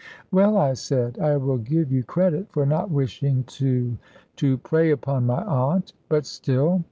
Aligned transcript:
"Well," 0.31 0.57
I 0.57 0.73
said, 0.73 1.19
"I 1.19 1.37
will 1.37 1.59
give 1.59 1.91
you 1.91 2.01
credit 2.01 2.49
for 2.51 2.65
not 2.65 2.89
wishing 2.89 3.43
to 3.43 3.99
to 4.37 4.57
prey 4.57 4.89
upon 4.89 5.27
my 5.27 5.43
aunt. 5.43 5.93
But 6.09 6.25
still 6.25 6.79